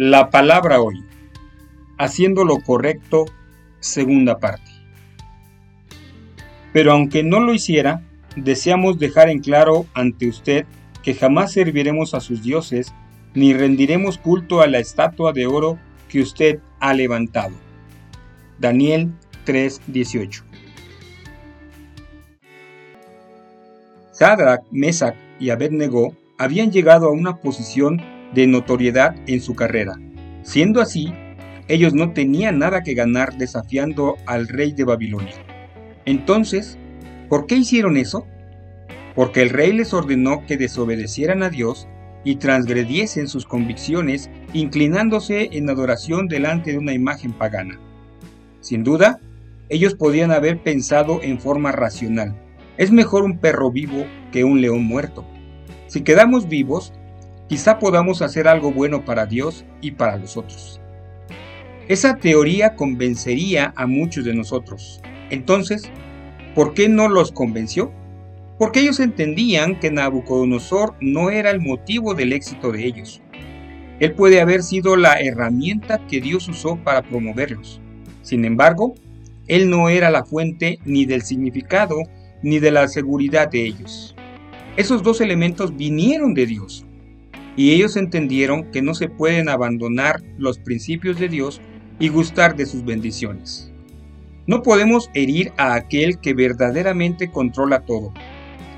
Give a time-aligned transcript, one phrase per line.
[0.00, 1.02] La palabra hoy.
[1.98, 3.24] Haciendo lo correcto,
[3.80, 4.70] segunda parte.
[6.72, 8.04] Pero aunque no lo hiciera,
[8.36, 10.66] deseamos dejar en claro ante usted
[11.02, 12.94] que jamás serviremos a sus dioses
[13.34, 17.56] ni rendiremos culto a la estatua de oro que usted ha levantado.
[18.60, 19.10] Daniel
[19.46, 20.44] 3:18
[24.12, 28.00] Sadrach, Mesach y Abednego habían llegado a una posición
[28.34, 29.94] de notoriedad en su carrera.
[30.42, 31.12] Siendo así,
[31.68, 35.34] ellos no tenían nada que ganar desafiando al rey de Babilonia.
[36.06, 36.78] Entonces,
[37.28, 38.26] ¿por qué hicieron eso?
[39.14, 41.88] Porque el rey les ordenó que desobedecieran a Dios
[42.24, 47.78] y transgrediesen sus convicciones inclinándose en adoración delante de una imagen pagana.
[48.60, 49.20] Sin duda,
[49.68, 52.34] ellos podían haber pensado en forma racional.
[52.78, 55.26] Es mejor un perro vivo que un león muerto.
[55.86, 56.92] Si quedamos vivos,
[57.48, 60.80] quizá podamos hacer algo bueno para Dios y para los otros.
[61.88, 65.00] Esa teoría convencería a muchos de nosotros.
[65.30, 65.90] Entonces,
[66.54, 67.90] ¿por qué no los convenció?
[68.58, 73.22] Porque ellos entendían que Nabucodonosor no era el motivo del éxito de ellos.
[74.00, 77.80] Él puede haber sido la herramienta que Dios usó para promoverlos.
[78.22, 78.94] Sin embargo,
[79.46, 81.96] él no era la fuente ni del significado
[82.42, 84.14] ni de la seguridad de ellos.
[84.76, 86.84] Esos dos elementos vinieron de Dios
[87.58, 91.60] y ellos entendieron que no se pueden abandonar los principios de Dios
[91.98, 93.72] y gustar de sus bendiciones.
[94.46, 98.14] No podemos herir a aquel que verdaderamente controla todo,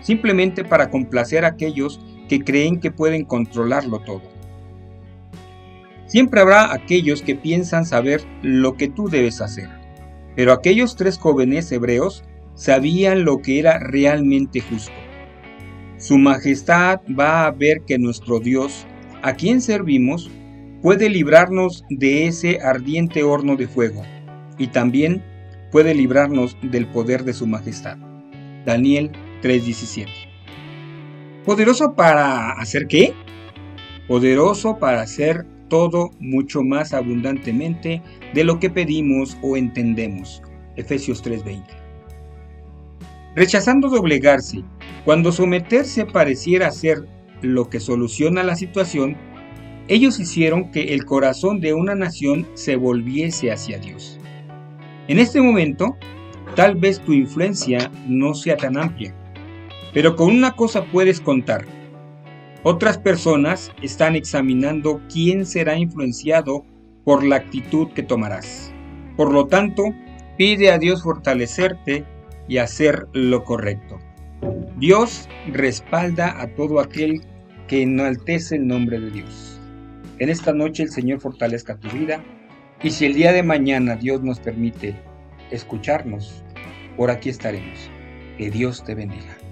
[0.00, 4.22] simplemente para complacer a aquellos que creen que pueden controlarlo todo.
[6.08, 9.68] Siempre habrá aquellos que piensan saber lo que tú debes hacer,
[10.34, 12.24] pero aquellos tres jóvenes hebreos
[12.56, 14.90] sabían lo que era realmente justo.
[15.98, 18.86] Su Majestad va a ver que nuestro Dios,
[19.22, 20.30] a quien servimos,
[20.82, 24.02] puede librarnos de ese ardiente horno de fuego
[24.58, 25.22] y también
[25.70, 27.96] puede librarnos del poder de su Majestad.
[28.66, 29.12] Daniel
[29.42, 30.08] 3:17.
[31.44, 33.14] ¿Poderoso para hacer qué?
[34.08, 38.02] Poderoso para hacer todo mucho más abundantemente
[38.34, 40.42] de lo que pedimos o entendemos.
[40.76, 41.62] Efesios 3:20.
[43.34, 44.62] Rechazando doblegarse
[45.04, 47.06] cuando someterse pareciera ser
[47.42, 49.16] lo que soluciona la situación,
[49.86, 54.18] ellos hicieron que el corazón de una nación se volviese hacia Dios.
[55.08, 55.96] En este momento,
[56.56, 59.14] tal vez tu influencia no sea tan amplia,
[59.92, 61.66] pero con una cosa puedes contar.
[62.62, 66.64] Otras personas están examinando quién será influenciado
[67.04, 68.72] por la actitud que tomarás.
[69.18, 69.82] Por lo tanto,
[70.38, 72.06] pide a Dios fortalecerte
[72.48, 73.98] y hacer lo correcto.
[74.78, 77.20] Dios respalda a todo aquel
[77.68, 79.60] que enaltece el nombre de Dios.
[80.18, 82.22] En esta noche el Señor fortalezca tu vida
[82.82, 84.94] y si el día de mañana Dios nos permite
[85.50, 86.44] escucharnos,
[86.96, 87.90] por aquí estaremos.
[88.38, 89.43] Que Dios te bendiga.